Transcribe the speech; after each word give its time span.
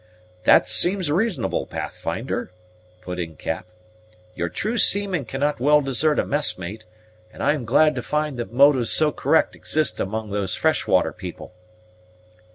"This 0.45 0.67
seems 0.69 1.11
reasonable, 1.11 1.67
Pathfinder," 1.67 2.49
put 3.01 3.19
in 3.19 3.35
Cap. 3.35 3.67
"Your 4.33 4.49
true 4.49 4.79
seaman 4.79 5.25
cannot 5.25 5.59
well 5.59 5.79
desert 5.79 6.17
a 6.17 6.25
messmate; 6.25 6.85
and 7.31 7.43
I 7.43 7.53
am 7.53 7.65
glad 7.65 7.93
to 7.97 8.01
find 8.01 8.39
that 8.39 8.51
motives 8.51 8.89
so 8.89 9.11
correct 9.11 9.55
exist 9.55 9.99
among 9.99 10.31
those 10.31 10.55
fresh 10.55 10.87
water 10.87 11.13
people." 11.13 11.53